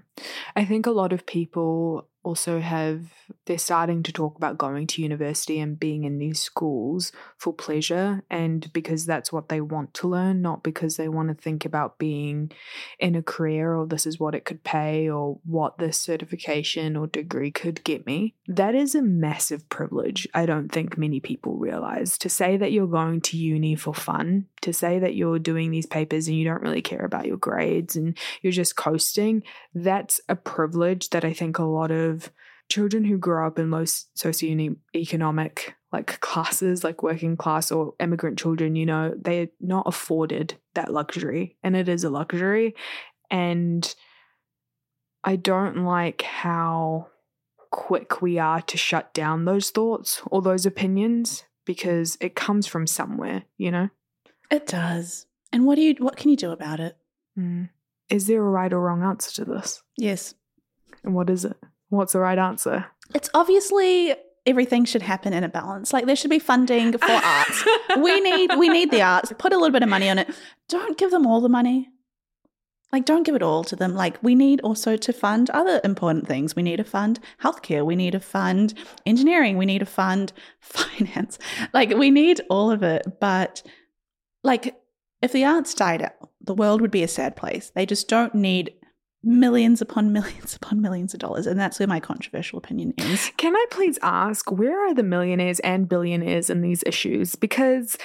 I 0.55 0.65
think 0.65 0.85
a 0.85 0.91
lot 0.91 1.13
of 1.13 1.25
people 1.25 2.09
also 2.23 2.59
have 2.59 3.11
they're 3.45 3.57
starting 3.57 4.03
to 4.03 4.11
talk 4.11 4.35
about 4.35 4.57
going 4.57 4.85
to 4.85 5.01
university 5.01 5.59
and 5.59 5.79
being 5.79 6.03
in 6.03 6.17
these 6.17 6.41
schools 6.41 7.11
for 7.37 7.53
pleasure 7.53 8.23
and 8.29 8.71
because 8.73 9.05
that's 9.05 9.31
what 9.31 9.49
they 9.49 9.61
want 9.61 9.93
to 9.93 10.07
learn 10.07 10.41
not 10.41 10.63
because 10.63 10.97
they 10.97 11.07
want 11.07 11.29
to 11.29 11.33
think 11.33 11.65
about 11.65 11.97
being 11.97 12.51
in 12.99 13.15
a 13.15 13.23
career 13.23 13.73
or 13.75 13.87
this 13.87 14.05
is 14.05 14.19
what 14.19 14.35
it 14.35 14.45
could 14.45 14.63
pay 14.63 15.09
or 15.09 15.39
what 15.45 15.77
this 15.77 15.99
certification 15.99 16.95
or 16.95 17.07
degree 17.07 17.51
could 17.51 17.83
get 17.83 18.05
me. 18.05 18.35
That 18.47 18.75
is 18.75 18.95
a 18.95 19.01
massive 19.01 19.67
privilege 19.69 20.27
i 20.33 20.45
don't 20.45 20.71
think 20.71 20.97
many 20.97 21.19
people 21.19 21.57
realize. 21.57 22.17
To 22.19 22.29
say 22.29 22.57
that 22.57 22.71
you're 22.71 22.87
going 22.87 23.21
to 23.21 23.37
uni 23.37 23.75
for 23.75 23.93
fun 23.93 24.47
to 24.61 24.73
say 24.73 24.99
that 24.99 25.15
you're 25.15 25.39
doing 25.39 25.71
these 25.71 25.85
papers 25.85 26.27
and 26.27 26.37
you 26.37 26.45
don't 26.45 26.61
really 26.61 26.81
care 26.81 27.03
about 27.03 27.25
your 27.25 27.37
grades 27.37 27.95
and 27.95 28.17
you're 28.41 28.51
just 28.51 28.75
coasting 28.75 29.43
that's 29.73 30.21
a 30.29 30.35
privilege 30.35 31.09
that 31.09 31.25
i 31.25 31.33
think 31.33 31.57
a 31.57 31.63
lot 31.63 31.91
of 31.91 32.10
children 32.69 33.03
who 33.03 33.17
grow 33.17 33.47
up 33.47 33.59
in 33.59 33.71
low 33.71 33.83
socioeconomic 33.83 35.73
like 35.91 36.19
classes, 36.21 36.83
like 36.83 37.03
working 37.03 37.35
class 37.35 37.71
or 37.71 37.93
immigrant 37.99 38.39
children, 38.39 38.75
you 38.75 38.85
know, 38.85 39.13
they're 39.19 39.49
not 39.59 39.87
afforded 39.87 40.55
that 40.73 40.91
luxury. 40.91 41.57
And 41.63 41.75
it 41.75 41.89
is 41.89 42.03
a 42.03 42.09
luxury. 42.09 42.75
And 43.29 43.93
I 45.23 45.35
don't 45.35 45.83
like 45.83 46.21
how 46.21 47.07
quick 47.71 48.21
we 48.21 48.39
are 48.39 48.61
to 48.61 48.77
shut 48.77 49.13
down 49.13 49.45
those 49.45 49.69
thoughts 49.69 50.21
or 50.27 50.41
those 50.41 50.65
opinions 50.65 51.43
because 51.65 52.17
it 52.21 52.35
comes 52.35 52.67
from 52.67 52.87
somewhere, 52.87 53.43
you 53.57 53.71
know? 53.71 53.89
It 54.49 54.67
does. 54.67 55.25
And 55.53 55.65
what 55.65 55.75
do 55.75 55.81
you 55.81 55.95
what 55.99 56.15
can 56.17 56.29
you 56.29 56.37
do 56.37 56.51
about 56.51 56.79
it? 56.79 56.97
Mm. 57.37 57.69
Is 58.09 58.27
there 58.27 58.41
a 58.41 58.49
right 58.49 58.71
or 58.71 58.79
wrong 58.79 59.03
answer 59.03 59.43
to 59.43 59.51
this? 59.51 59.83
Yes. 59.97 60.33
And 61.03 61.13
what 61.13 61.29
is 61.29 61.45
it? 61.45 61.57
What's 61.91 62.13
the 62.13 62.19
right 62.19 62.39
answer? 62.39 62.85
It's 63.13 63.29
obviously 63.33 64.15
everything 64.45 64.85
should 64.85 65.01
happen 65.01 65.33
in 65.33 65.43
a 65.43 65.49
balance. 65.49 65.91
Like 65.91 66.05
there 66.05 66.15
should 66.15 66.29
be 66.29 66.39
funding 66.39 66.97
for 66.97 67.11
arts. 67.11 67.65
We 67.97 68.21
need 68.21 68.57
we 68.57 68.69
need 68.69 68.91
the 68.91 69.01
arts. 69.01 69.33
Put 69.37 69.51
a 69.51 69.57
little 69.57 69.73
bit 69.73 69.83
of 69.83 69.89
money 69.89 70.09
on 70.09 70.17
it. 70.17 70.29
Don't 70.69 70.97
give 70.97 71.11
them 71.11 71.27
all 71.27 71.41
the 71.41 71.49
money. 71.49 71.89
Like 72.93 73.03
don't 73.03 73.23
give 73.23 73.35
it 73.35 73.43
all 73.43 73.65
to 73.65 73.75
them. 73.75 73.93
Like 73.93 74.23
we 74.23 74.35
need 74.35 74.61
also 74.61 74.95
to 74.95 75.11
fund 75.11 75.49
other 75.49 75.81
important 75.83 76.29
things. 76.29 76.55
We 76.55 76.63
need 76.63 76.77
to 76.77 76.85
fund 76.85 77.19
healthcare. 77.43 77.85
We 77.85 77.97
need 77.97 78.11
to 78.11 78.21
fund 78.21 78.73
engineering. 79.05 79.57
We 79.57 79.65
need 79.65 79.79
to 79.79 79.85
fund 79.85 80.31
finance. 80.61 81.39
Like 81.73 81.89
we 81.89 82.09
need 82.09 82.39
all 82.49 82.71
of 82.71 82.83
it. 82.83 83.19
But 83.19 83.63
like 84.45 84.77
if 85.21 85.33
the 85.33 85.43
arts 85.43 85.73
died 85.73 86.03
out, 86.03 86.29
the 86.39 86.55
world 86.55 86.79
would 86.79 86.89
be 86.89 87.03
a 87.03 87.07
sad 87.09 87.35
place. 87.35 87.69
They 87.75 87.85
just 87.85 88.07
don't 88.07 88.33
need 88.33 88.75
millions 89.23 89.81
upon 89.81 90.11
millions 90.13 90.55
upon 90.55 90.81
millions 90.81 91.13
of 91.13 91.19
dollars. 91.19 91.47
And 91.47 91.59
that's 91.59 91.79
where 91.79 91.87
my 91.87 91.99
controversial 91.99 92.57
opinion 92.57 92.93
is. 92.97 93.31
Can 93.37 93.55
I 93.55 93.65
please 93.71 93.99
ask, 94.01 94.51
where 94.51 94.87
are 94.87 94.93
the 94.93 95.03
millionaires 95.03 95.59
and 95.59 95.87
billionaires 95.87 96.49
in 96.49 96.61
these 96.61 96.83
issues? 96.85 97.35
Because 97.35 97.97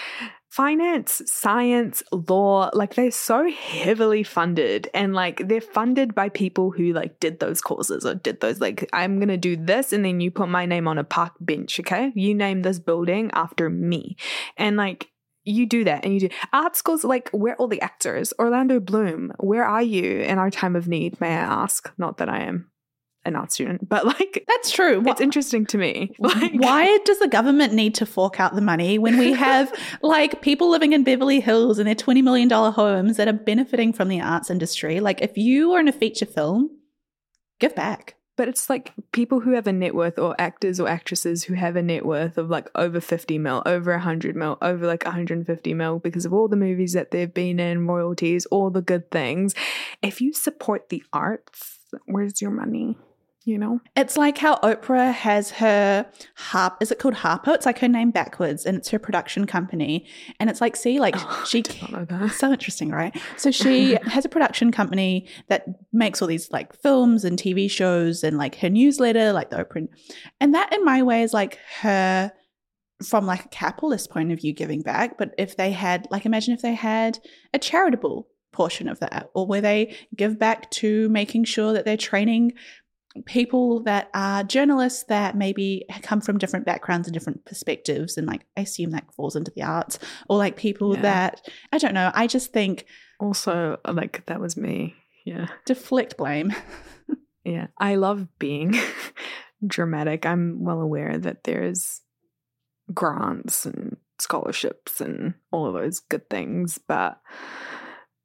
finance, 0.50 1.20
science, 1.26 2.02
law, 2.12 2.70
like 2.72 2.94
they're 2.94 3.10
so 3.10 3.50
heavily 3.50 4.22
funded 4.22 4.88
and 4.94 5.12
like 5.12 5.46
they're 5.48 5.60
funded 5.60 6.14
by 6.14 6.30
people 6.30 6.70
who 6.70 6.94
like 6.94 7.20
did 7.20 7.40
those 7.40 7.60
courses 7.60 8.06
or 8.06 8.14
did 8.14 8.40
those 8.40 8.58
like 8.58 8.88
I'm 8.94 9.18
going 9.18 9.28
to 9.28 9.36
do 9.36 9.56
this 9.56 9.92
and 9.92 10.02
then 10.02 10.20
you 10.20 10.30
put 10.30 10.48
my 10.48 10.64
name 10.64 10.88
on 10.88 10.96
a 10.96 11.04
park 11.04 11.34
bench, 11.40 11.78
okay? 11.80 12.10
You 12.14 12.34
name 12.34 12.62
this 12.62 12.78
building 12.78 13.30
after 13.34 13.68
me. 13.68 14.16
And 14.56 14.78
like 14.78 15.10
you 15.46 15.66
do 15.66 15.84
that 15.84 16.04
and 16.04 16.12
you 16.12 16.20
do 16.20 16.28
art 16.52 16.76
schools 16.76 17.04
like 17.04 17.30
where 17.30 17.54
are 17.54 17.56
all 17.56 17.68
the 17.68 17.80
actors? 17.80 18.32
Orlando 18.38 18.80
bloom 18.80 19.32
where 19.38 19.64
are 19.64 19.82
you 19.82 20.20
in 20.20 20.38
our 20.38 20.50
time 20.50 20.76
of 20.76 20.88
need 20.88 21.20
may 21.20 21.28
i 21.28 21.40
ask? 21.40 21.90
Not 21.98 22.18
that 22.18 22.28
i 22.28 22.40
am 22.40 22.70
an 23.24 23.34
art 23.34 23.50
student 23.50 23.88
but 23.88 24.06
like 24.06 24.44
that's 24.46 24.70
true. 24.70 25.02
it's 25.06 25.20
interesting 25.20 25.66
to 25.66 25.78
me. 25.78 26.14
like, 26.18 26.52
why 26.54 26.98
does 27.04 27.18
the 27.18 27.28
government 27.28 27.72
need 27.72 27.94
to 27.96 28.06
fork 28.06 28.40
out 28.40 28.54
the 28.54 28.60
money 28.60 28.98
when 28.98 29.18
we 29.18 29.32
have 29.46 29.72
like 30.02 30.42
people 30.42 30.70
living 30.70 30.92
in 30.92 31.04
beverly 31.04 31.40
hills 31.40 31.78
in 31.78 31.86
their 31.86 31.94
$20 31.94 32.22
million 32.22 32.50
homes 32.50 33.16
that 33.16 33.28
are 33.28 33.32
benefiting 33.32 33.92
from 33.92 34.08
the 34.08 34.20
arts 34.20 34.50
industry? 34.50 35.00
Like 35.00 35.22
if 35.22 35.36
you 35.36 35.72
are 35.72 35.80
in 35.80 35.88
a 35.88 35.92
feature 35.92 36.26
film 36.26 36.70
give 37.58 37.74
back 37.74 38.15
but 38.36 38.48
it's 38.48 38.68
like 38.70 38.92
people 39.12 39.40
who 39.40 39.52
have 39.52 39.66
a 39.66 39.72
net 39.72 39.94
worth 39.94 40.18
or 40.18 40.34
actors 40.38 40.78
or 40.78 40.88
actresses 40.88 41.44
who 41.44 41.54
have 41.54 41.74
a 41.74 41.82
net 41.82 42.04
worth 42.04 42.38
of 42.38 42.50
like 42.50 42.68
over 42.74 43.00
50 43.00 43.38
mil, 43.38 43.62
over 43.66 43.92
100 43.92 44.36
mil, 44.36 44.58
over 44.60 44.86
like 44.86 45.04
150 45.04 45.74
mil 45.74 45.98
because 45.98 46.24
of 46.24 46.32
all 46.32 46.46
the 46.46 46.56
movies 46.56 46.92
that 46.92 47.10
they've 47.10 47.32
been 47.32 47.58
in, 47.58 47.86
royalties, 47.86 48.46
all 48.46 48.70
the 48.70 48.82
good 48.82 49.10
things. 49.10 49.54
If 50.02 50.20
you 50.20 50.32
support 50.32 50.90
the 50.90 51.02
arts, 51.12 51.78
where's 52.04 52.42
your 52.42 52.50
money? 52.50 52.98
You 53.46 53.56
know? 53.56 53.80
It's 53.94 54.16
like 54.16 54.36
how 54.36 54.56
Oprah 54.56 55.12
has 55.12 55.52
her 55.52 56.04
harp 56.34 56.82
is 56.82 56.90
it 56.90 56.98
called 56.98 57.14
Harpo? 57.14 57.54
It's 57.54 57.64
like 57.64 57.78
her 57.78 57.88
name 57.88 58.10
backwards 58.10 58.66
and 58.66 58.76
it's 58.76 58.90
her 58.90 58.98
production 58.98 59.46
company. 59.46 60.04
And 60.40 60.50
it's 60.50 60.60
like, 60.60 60.74
see, 60.74 60.98
like 60.98 61.14
oh, 61.18 61.44
she 61.46 61.62
so 61.62 62.52
interesting, 62.52 62.90
right? 62.90 63.16
So 63.36 63.50
she 63.52 63.96
has 64.04 64.24
a 64.24 64.28
production 64.28 64.72
company 64.72 65.28
that 65.48 65.64
makes 65.92 66.20
all 66.20 66.28
these 66.28 66.50
like 66.50 66.74
films 66.82 67.24
and 67.24 67.38
TV 67.38 67.70
shows 67.70 68.24
and 68.24 68.36
like 68.36 68.56
her 68.56 68.68
newsletter, 68.68 69.32
like 69.32 69.50
the 69.50 69.64
Oprah. 69.64 69.86
And 70.40 70.54
that 70.54 70.72
in 70.74 70.84
my 70.84 71.02
way 71.02 71.22
is 71.22 71.32
like 71.32 71.58
her 71.80 72.32
from 73.04 73.26
like 73.26 73.44
a 73.44 73.48
capitalist 73.48 74.10
point 74.10 74.32
of 74.32 74.40
view 74.40 74.52
giving 74.52 74.82
back. 74.82 75.16
But 75.18 75.34
if 75.38 75.56
they 75.56 75.70
had 75.70 76.08
like 76.10 76.26
imagine 76.26 76.52
if 76.52 76.62
they 76.62 76.74
had 76.74 77.20
a 77.54 77.60
charitable 77.60 78.26
portion 78.52 78.88
of 78.88 78.98
that 79.00 79.30
or 79.34 79.46
where 79.46 79.60
they 79.60 79.94
give 80.16 80.38
back 80.38 80.70
to 80.70 81.08
making 81.10 81.44
sure 81.44 81.74
that 81.74 81.84
they're 81.84 81.96
training 81.96 82.52
people 83.24 83.82
that 83.84 84.10
are 84.14 84.42
journalists 84.42 85.04
that 85.04 85.36
maybe 85.36 85.86
come 86.02 86.20
from 86.20 86.38
different 86.38 86.66
backgrounds 86.66 87.08
and 87.08 87.14
different 87.14 87.44
perspectives 87.44 88.16
and 88.16 88.26
like 88.26 88.44
i 88.56 88.60
assume 88.60 88.90
that 88.90 89.12
falls 89.14 89.36
into 89.36 89.50
the 89.54 89.62
arts 89.62 89.98
or 90.28 90.36
like 90.36 90.56
people 90.56 90.94
yeah. 90.94 91.02
that 91.02 91.48
i 91.72 91.78
don't 91.78 91.94
know 91.94 92.10
i 92.14 92.26
just 92.26 92.52
think 92.52 92.86
also 93.18 93.78
uh, 93.84 93.92
like 93.92 94.24
that 94.26 94.40
was 94.40 94.56
me. 94.56 94.94
Yeah. 95.24 95.48
Deflect 95.64 96.16
blame. 96.16 96.54
Yeah. 97.44 97.68
I 97.78 97.94
love 97.94 98.26
being 98.40 98.74
dramatic. 99.64 100.26
I'm 100.26 100.64
well 100.64 100.80
aware 100.80 101.16
that 101.16 101.44
there's 101.44 102.00
grants 102.92 103.64
and 103.64 103.98
scholarships 104.18 105.00
and 105.00 105.34
all 105.52 105.64
of 105.64 105.74
those 105.74 106.00
good 106.00 106.28
things 106.28 106.80
but 106.88 107.20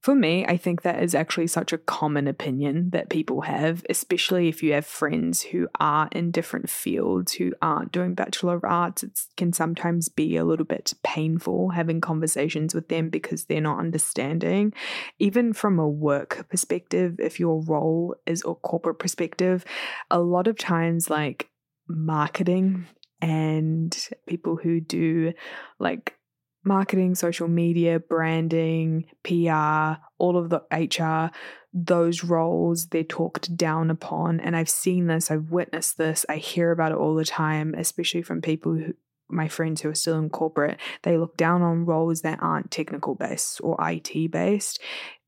for 0.01 0.15
me, 0.15 0.45
I 0.47 0.57
think 0.57 0.81
that 0.81 1.03
is 1.03 1.13
actually 1.13 1.45
such 1.45 1.71
a 1.71 1.77
common 1.77 2.27
opinion 2.27 2.89
that 2.89 3.11
people 3.11 3.41
have, 3.41 3.85
especially 3.87 4.49
if 4.49 4.63
you 4.63 4.73
have 4.73 4.85
friends 4.85 5.43
who 5.43 5.67
are 5.79 6.09
in 6.11 6.31
different 6.31 6.71
fields, 6.71 7.33
who 7.33 7.53
aren't 7.61 7.91
doing 7.91 8.15
Bachelor 8.15 8.55
of 8.55 8.63
Arts. 8.63 9.03
It 9.03 9.19
can 9.37 9.53
sometimes 9.53 10.09
be 10.09 10.37
a 10.37 10.43
little 10.43 10.65
bit 10.65 10.93
painful 11.03 11.69
having 11.69 12.01
conversations 12.01 12.73
with 12.73 12.89
them 12.89 13.09
because 13.09 13.45
they're 13.45 13.61
not 13.61 13.77
understanding. 13.77 14.73
Even 15.19 15.53
from 15.53 15.77
a 15.77 15.87
work 15.87 16.47
perspective, 16.49 17.19
if 17.19 17.39
your 17.39 17.61
role 17.61 18.15
is 18.25 18.41
a 18.41 18.55
corporate 18.55 18.97
perspective, 18.97 19.63
a 20.09 20.19
lot 20.19 20.47
of 20.47 20.57
times, 20.57 21.11
like 21.11 21.51
marketing 21.87 22.87
and 23.21 24.09
people 24.25 24.55
who 24.55 24.79
do 24.79 25.33
like 25.79 26.15
marketing, 26.63 27.15
social 27.15 27.47
media, 27.47 27.99
branding, 27.99 29.05
PR, 29.23 29.99
all 30.17 30.37
of 30.37 30.49
the 30.49 30.61
HR, 30.71 31.33
those 31.73 32.23
roles, 32.23 32.87
they're 32.87 33.03
talked 33.03 33.55
down 33.55 33.89
upon. 33.89 34.39
And 34.39 34.55
I've 34.55 34.69
seen 34.69 35.07
this, 35.07 35.31
I've 35.31 35.51
witnessed 35.51 35.97
this, 35.97 36.25
I 36.29 36.37
hear 36.37 36.71
about 36.71 36.91
it 36.91 36.97
all 36.97 37.15
the 37.15 37.25
time, 37.25 37.73
especially 37.77 38.21
from 38.21 38.41
people 38.41 38.73
who, 38.73 38.93
my 39.29 39.47
friends 39.47 39.81
who 39.81 39.89
are 39.89 39.95
still 39.95 40.19
in 40.19 40.29
corporate, 40.29 40.77
they 41.03 41.17
look 41.17 41.37
down 41.37 41.61
on 41.61 41.85
roles 41.85 42.21
that 42.21 42.39
aren't 42.41 42.69
technical 42.69 43.15
based 43.15 43.61
or 43.63 43.77
IT 43.79 44.31
based. 44.31 44.79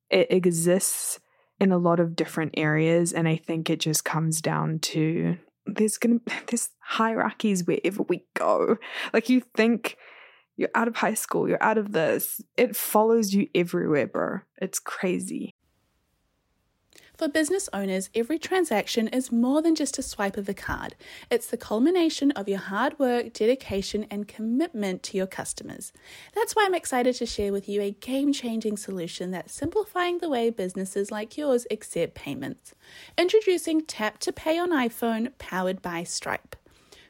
It 0.10 0.28
exists 0.30 1.20
in 1.60 1.72
a 1.72 1.78
lot 1.78 2.00
of 2.00 2.16
different 2.16 2.54
areas. 2.58 3.14
And 3.14 3.28
I 3.28 3.38
think 3.38 3.70
it 3.70 3.80
just 3.80 4.04
comes 4.04 4.42
down 4.42 4.80
to 4.80 5.38
there's 5.66 5.98
gonna 5.98 6.20
there's 6.48 6.70
hierarchies 6.80 7.66
wherever 7.66 8.04
we 8.04 8.26
go. 8.34 8.78
Like 9.14 9.30
you 9.30 9.42
think 9.56 9.98
you're 10.56 10.70
out 10.76 10.88
of 10.88 10.96
high 10.96 11.14
school, 11.14 11.48
you're 11.48 11.64
out 11.64 11.78
of 11.78 11.92
this. 11.92 12.42
It 12.58 12.76
follows 12.76 13.34
you 13.34 13.48
everywhere, 13.56 14.08
bro. 14.08 14.40
It's 14.58 14.80
crazy. 14.80 15.56
For 17.16 17.28
business 17.28 17.70
owners, 17.72 18.10
every 18.16 18.40
transaction 18.40 19.08
is 19.08 19.32
more 19.32 19.62
than 19.62 19.76
just 19.76 20.00
a 20.00 20.02
swipe 20.02 20.36
of 20.36 20.50
a 20.50 20.54
card. 20.54 20.96
It's 21.30 21.46
the 21.46 21.58
culmination 21.58 22.32
of 22.32 22.50
your 22.50 22.58
hard 22.58 22.98
work, 22.98 23.34
dedication, 23.34 24.08
and 24.10 24.28
commitment 24.28 25.04
to 25.04 25.18
your 25.18 25.28
customers. 25.28 25.94
That's 26.34 26.56
why 26.56 26.66
I'm 26.66 26.74
excited 26.74 27.14
to 27.16 27.28
share 27.28 27.52
with 27.52 27.70
you 27.70 27.82
a 27.82 27.92
game 27.92 28.34
changing 28.34 28.78
solution 28.78 29.30
that's 29.30 29.54
simplifying 29.54 30.20
the 30.20 30.30
way 30.30 30.50
businesses 30.50 31.12
like 31.12 31.38
yours 31.38 31.68
accept 31.70 32.16
payments. 32.16 32.74
Introducing 33.16 33.86
Tap 33.86 34.18
to 34.20 34.34
Pay 34.34 34.58
on 34.58 34.72
iPhone, 34.72 35.34
powered 35.38 35.84
by 35.84 36.04
Stripe. 36.04 36.56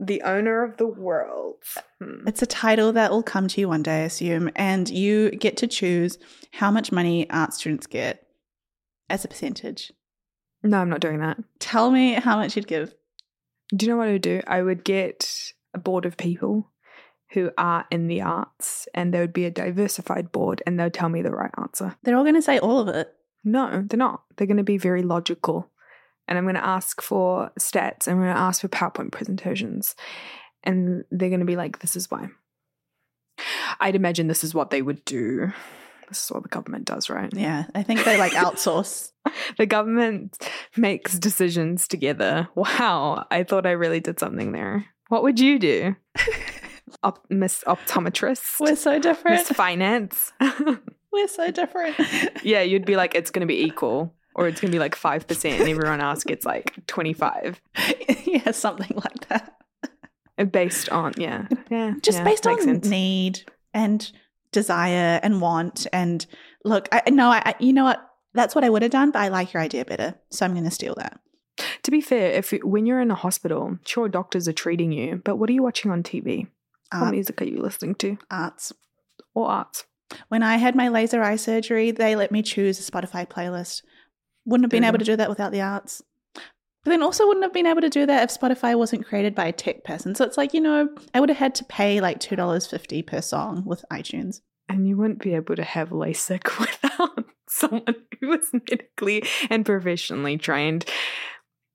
the 0.00 0.22
owner 0.22 0.64
of 0.64 0.78
the 0.78 0.86
world. 0.86 1.56
Hmm. 2.00 2.26
It's 2.26 2.42
a 2.42 2.46
title 2.46 2.92
that 2.92 3.10
will 3.10 3.22
come 3.22 3.46
to 3.48 3.60
you 3.60 3.68
one 3.68 3.82
day, 3.82 4.02
I 4.02 4.04
assume, 4.04 4.50
and 4.56 4.88
you 4.88 5.30
get 5.30 5.58
to 5.58 5.66
choose 5.66 6.18
how 6.52 6.70
much 6.70 6.90
money 6.90 7.28
art 7.30 7.52
students 7.52 7.86
get 7.86 8.26
as 9.10 9.24
a 9.24 9.28
percentage. 9.28 9.92
No, 10.62 10.78
I'm 10.78 10.88
not 10.88 11.00
doing 11.00 11.20
that. 11.20 11.38
Tell 11.58 11.90
me 11.90 12.14
how 12.14 12.36
much 12.36 12.56
you'd 12.56 12.66
give. 12.66 12.94
Do 13.76 13.86
you 13.86 13.92
know 13.92 13.98
what 13.98 14.08
I 14.08 14.12
would 14.12 14.22
do? 14.22 14.40
I 14.46 14.62
would 14.62 14.84
get 14.84 15.52
a 15.74 15.78
board 15.78 16.06
of 16.06 16.16
people 16.16 16.70
who 17.32 17.50
are 17.56 17.86
in 17.90 18.08
the 18.08 18.22
arts, 18.22 18.88
and 18.94 19.12
there 19.12 19.20
would 19.20 19.32
be 19.32 19.44
a 19.44 19.50
diversified 19.50 20.32
board, 20.32 20.62
and 20.66 20.80
they'll 20.80 20.90
tell 20.90 21.08
me 21.08 21.22
the 21.22 21.30
right 21.30 21.52
answer. 21.58 21.96
They're 22.02 22.16
all 22.16 22.24
going 22.24 22.34
to 22.34 22.42
say 22.42 22.58
all 22.58 22.80
of 22.80 22.88
it. 22.88 23.14
No, 23.44 23.84
they're 23.86 23.98
not. 23.98 24.22
They're 24.36 24.46
going 24.46 24.56
to 24.56 24.64
be 24.64 24.78
very 24.78 25.02
logical 25.02 25.70
and 26.30 26.38
I'm 26.38 26.44
going 26.44 26.54
to 26.54 26.64
ask 26.64 27.02
for 27.02 27.50
stats. 27.58 28.06
I'm 28.06 28.18
going 28.18 28.32
to 28.32 28.40
ask 28.40 28.60
for 28.60 28.68
PowerPoint 28.68 29.10
presentations. 29.10 29.96
And 30.62 31.04
they're 31.10 31.28
going 31.28 31.40
to 31.40 31.46
be 31.46 31.56
like, 31.56 31.80
this 31.80 31.96
is 31.96 32.08
why. 32.08 32.28
I'd 33.80 33.96
imagine 33.96 34.28
this 34.28 34.44
is 34.44 34.54
what 34.54 34.70
they 34.70 34.80
would 34.80 35.04
do. 35.04 35.52
This 36.08 36.24
is 36.24 36.30
what 36.30 36.44
the 36.44 36.48
government 36.48 36.84
does, 36.84 37.10
right? 37.10 37.32
Yeah. 37.34 37.64
I 37.74 37.82
think 37.82 38.04
they 38.04 38.16
like 38.16 38.32
outsource. 38.34 39.10
the 39.58 39.66
government 39.66 40.38
makes 40.76 41.18
decisions 41.18 41.88
together. 41.88 42.48
Wow. 42.54 43.26
I 43.30 43.42
thought 43.42 43.66
I 43.66 43.72
really 43.72 44.00
did 44.00 44.20
something 44.20 44.52
there. 44.52 44.86
What 45.08 45.24
would 45.24 45.40
you 45.40 45.58
do? 45.58 45.96
Op- 47.02 47.26
Miss 47.28 47.64
Optometrist? 47.66 48.60
We're 48.60 48.76
so 48.76 49.00
different. 49.00 49.38
Miss 49.38 49.56
Finance? 49.56 50.32
We're 51.12 51.26
so 51.28 51.50
different. 51.50 51.96
yeah, 52.44 52.62
you'd 52.62 52.84
be 52.86 52.94
like, 52.94 53.16
it's 53.16 53.32
going 53.32 53.40
to 53.40 53.46
be 53.46 53.64
equal 53.64 54.14
or 54.34 54.48
it's 54.48 54.60
going 54.60 54.70
to 54.70 54.74
be 54.74 54.78
like 54.78 54.94
5% 54.94 55.50
and 55.50 55.68
everyone 55.68 56.00
else 56.00 56.24
gets 56.24 56.44
like 56.44 56.86
25 56.86 57.60
yeah 58.24 58.50
something 58.50 58.96
like 58.96 59.28
that. 59.28 59.56
Based 60.50 60.88
on 60.88 61.12
yeah 61.18 61.48
yeah 61.70 61.94
just 62.00 62.18
yeah, 62.18 62.24
based 62.24 62.46
on 62.46 62.58
sense. 62.62 62.88
need 62.88 63.40
and 63.74 64.10
desire 64.52 65.20
and 65.22 65.42
want 65.42 65.86
and 65.92 66.24
look 66.64 66.88
i 66.92 67.02
no 67.10 67.28
I, 67.28 67.54
you 67.60 67.74
know 67.74 67.84
what? 67.84 68.02
That's 68.32 68.54
what 68.54 68.64
i 68.64 68.70
would 68.70 68.80
have 68.80 68.90
done 68.90 69.10
but 69.10 69.18
i 69.18 69.28
like 69.28 69.52
your 69.52 69.62
idea 69.62 69.84
better 69.84 70.14
so 70.30 70.46
i'm 70.46 70.52
going 70.52 70.64
to 70.64 70.70
steal 70.70 70.94
that. 70.96 71.20
To 71.82 71.90
be 71.90 72.00
fair 72.00 72.32
if 72.32 72.52
when 72.62 72.86
you're 72.86 73.02
in 73.02 73.10
a 73.10 73.14
hospital 73.14 73.76
sure 73.84 74.08
doctors 74.08 74.48
are 74.48 74.54
treating 74.54 74.92
you 74.92 75.20
but 75.22 75.36
what 75.36 75.50
are 75.50 75.52
you 75.52 75.62
watching 75.62 75.90
on 75.90 76.02
tv 76.02 76.46
Art. 76.90 77.02
what 77.02 77.10
music 77.12 77.42
are 77.42 77.46
you 77.46 77.60
listening 77.60 77.94
to? 77.96 78.16
Arts. 78.30 78.72
Or 79.34 79.46
arts. 79.46 79.84
When 80.28 80.42
i 80.42 80.56
had 80.56 80.74
my 80.74 80.88
laser 80.88 81.22
eye 81.22 81.36
surgery 81.36 81.90
they 81.90 82.16
let 82.16 82.32
me 82.32 82.40
choose 82.40 82.78
a 82.80 82.90
spotify 82.90 83.28
playlist 83.28 83.82
wouldn't 84.50 84.64
have 84.64 84.70
been 84.70 84.84
able 84.84 84.98
to 84.98 85.04
do 85.04 85.16
that 85.16 85.28
without 85.28 85.52
the 85.52 85.62
arts. 85.62 86.02
But 86.82 86.90
then 86.90 87.02
also 87.02 87.26
wouldn't 87.26 87.44
have 87.44 87.52
been 87.52 87.66
able 87.66 87.82
to 87.82 87.90
do 87.90 88.06
that 88.06 88.24
if 88.24 88.38
Spotify 88.38 88.76
wasn't 88.76 89.06
created 89.06 89.34
by 89.34 89.46
a 89.46 89.52
tech 89.52 89.84
person. 89.84 90.14
So 90.14 90.24
it's 90.24 90.38
like, 90.38 90.54
you 90.54 90.60
know, 90.60 90.88
I 91.14 91.20
would 91.20 91.28
have 91.28 91.38
had 91.38 91.54
to 91.56 91.64
pay 91.64 92.00
like 92.00 92.20
$2.50 92.20 93.06
per 93.06 93.20
song 93.20 93.64
with 93.64 93.84
iTunes. 93.92 94.40
And 94.68 94.88
you 94.88 94.96
wouldn't 94.96 95.20
be 95.20 95.34
able 95.34 95.56
to 95.56 95.64
have 95.64 95.90
LASIK 95.90 96.58
without 96.58 97.24
someone 97.48 97.96
who 98.20 98.28
was 98.28 98.50
medically 98.52 99.24
and 99.50 99.66
professionally 99.66 100.38
trained. 100.38 100.86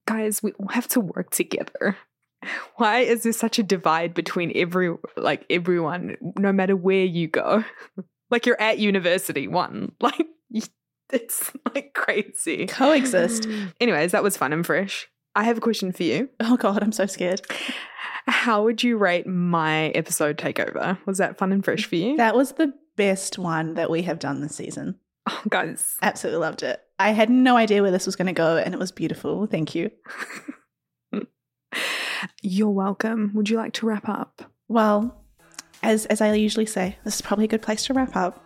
Guys, 0.07 0.41
we 0.41 0.53
all 0.53 0.69
have 0.69 0.87
to 0.89 0.99
work 0.99 1.31
together. 1.31 1.97
Why 2.77 2.99
is 2.99 3.23
there 3.23 3.33
such 3.33 3.59
a 3.59 3.63
divide 3.63 4.13
between 4.13 4.51
every 4.55 4.95
like 5.17 5.45
everyone, 5.49 6.17
no 6.37 6.51
matter 6.51 6.75
where 6.75 7.05
you 7.05 7.27
go? 7.27 7.63
like 8.31 8.45
you're 8.45 8.61
at 8.61 8.79
university, 8.79 9.47
one. 9.47 9.91
Like 9.99 10.27
it's 11.13 11.51
like 11.73 11.93
crazy. 11.93 12.67
Coexist. 12.67 13.47
Anyways, 13.79 14.11
that 14.11 14.23
was 14.23 14.37
fun 14.37 14.53
and 14.53 14.65
fresh. 14.65 15.07
I 15.35 15.43
have 15.43 15.57
a 15.57 15.61
question 15.61 15.91
for 15.91 16.03
you. 16.03 16.29
Oh 16.39 16.57
God, 16.57 16.81
I'm 16.81 16.91
so 16.91 17.05
scared. 17.05 17.41
How 18.27 18.63
would 18.63 18.83
you 18.83 18.97
rate 18.97 19.27
my 19.27 19.89
episode 19.89 20.37
takeover? 20.37 20.97
Was 21.05 21.17
that 21.19 21.37
fun 21.37 21.51
and 21.51 21.63
fresh 21.63 21.85
for 21.85 21.95
you? 21.95 22.17
That 22.17 22.35
was 22.35 22.53
the 22.53 22.73
best 22.95 23.37
one 23.37 23.75
that 23.75 23.89
we 23.89 24.03
have 24.03 24.19
done 24.19 24.41
this 24.41 24.55
season. 24.55 24.99
Oh, 25.27 25.41
guys. 25.49 25.95
Absolutely 26.01 26.39
loved 26.39 26.63
it. 26.63 26.81
I 26.97 27.11
had 27.11 27.29
no 27.29 27.57
idea 27.57 27.81
where 27.81 27.91
this 27.91 28.05
was 28.05 28.15
going 28.15 28.27
to 28.27 28.33
go, 28.33 28.57
and 28.57 28.73
it 28.73 28.79
was 28.79 28.91
beautiful. 28.91 29.47
Thank 29.47 29.75
you. 29.75 29.91
You're 32.41 32.69
welcome. 32.69 33.31
Would 33.33 33.49
you 33.49 33.57
like 33.57 33.73
to 33.73 33.85
wrap 33.85 34.07
up? 34.07 34.43
Well, 34.67 35.23
as 35.83 36.05
as 36.07 36.21
I 36.21 36.33
usually 36.33 36.65
say, 36.65 36.97
this 37.03 37.15
is 37.15 37.21
probably 37.21 37.45
a 37.45 37.49
good 37.49 37.61
place 37.61 37.85
to 37.85 37.93
wrap 37.93 38.15
up. 38.15 38.44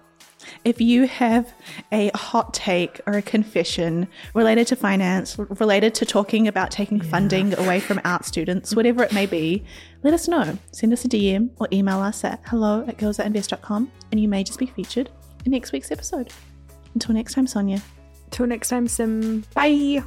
If 0.63 0.81
you 0.81 1.07
have 1.07 1.53
a 1.91 2.11
hot 2.15 2.53
take 2.53 3.01
or 3.05 3.13
a 3.13 3.21
confession 3.21 4.07
related 4.33 4.67
to 4.67 4.75
finance, 4.75 5.37
related 5.37 5.95
to 5.95 6.05
talking 6.05 6.47
about 6.47 6.71
taking 6.71 6.97
yeah. 6.97 7.09
funding 7.09 7.57
away 7.57 7.79
from 7.79 7.99
art 8.05 8.25
students, 8.25 8.75
whatever 8.75 9.03
it 9.03 9.13
may 9.13 9.25
be, 9.25 9.63
let 10.03 10.13
us 10.13 10.27
know. 10.27 10.57
Send 10.71 10.93
us 10.93 11.05
a 11.05 11.09
DM 11.09 11.49
or 11.59 11.67
email 11.71 11.99
us 11.99 12.23
at 12.23 12.41
hello 12.45 12.85
at 12.87 12.97
girlsthatinvest.com 12.97 13.91
and 14.11 14.19
you 14.19 14.27
may 14.27 14.43
just 14.43 14.59
be 14.59 14.65
featured 14.65 15.09
in 15.45 15.51
next 15.51 15.71
week's 15.71 15.91
episode. 15.91 16.31
Until 16.93 17.15
next 17.15 17.33
time, 17.33 17.47
Sonya. 17.47 17.81
Until 18.25 18.47
next 18.47 18.69
time, 18.69 18.87
Sim. 18.87 19.43
Bye. 19.53 20.03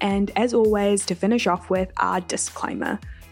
And 0.00 0.30
as 0.36 0.52
always, 0.52 1.06
to 1.06 1.14
finish 1.14 1.46
off 1.46 1.70
with 1.70 1.90
our 1.96 2.20
disclaimer. 2.20 2.98